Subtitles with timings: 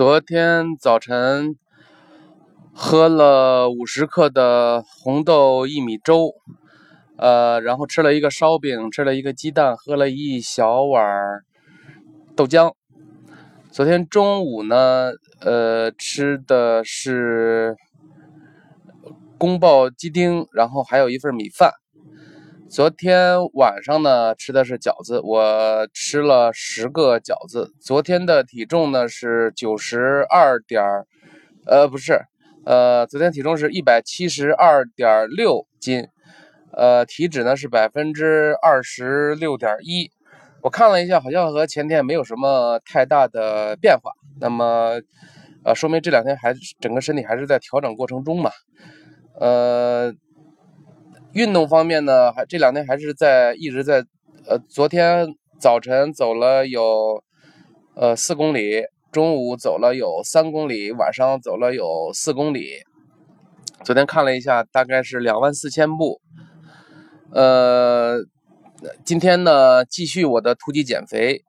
[0.00, 1.56] 昨天早晨
[2.72, 6.32] 喝了五十克的红豆薏米粥，
[7.18, 11.04] 呃，然后吃了一个烧饼，吃了一个鸡蛋，喝了一小碗
[12.34, 12.72] 豆浆。
[13.70, 15.12] 昨天中午呢，
[15.42, 17.76] 呃，吃的是
[19.36, 21.72] 宫爆鸡丁，然后还有一份米饭。
[22.70, 27.72] 昨天晚上呢，吃的是饺子，我吃了十个饺子。
[27.80, 30.80] 昨天的体重呢是九十二点，
[31.66, 32.20] 呃，不是，
[32.64, 36.06] 呃，昨天体重是一百七十二点六斤，
[36.72, 40.08] 呃，体脂呢是百分之二十六点一。
[40.62, 44.12] 我看了一下，好像和前天没有什么太大的变化。
[44.40, 45.00] 那么，
[45.64, 48.52] 呃，说明这两天还整个身体还是在调整过程中嘛，
[49.40, 50.14] 呃。
[51.40, 54.04] 运动方面呢，还这两天还是在一直在，
[54.46, 57.24] 呃，昨天早晨走了有，
[57.94, 62.82] 呃，四公里，中午走了有三公里，晚上走了有四公里。
[63.84, 66.20] 昨天看了一下，大概是两万四千步。
[67.32, 68.18] 呃，
[69.02, 71.42] 今天呢，继续我的突击减肥，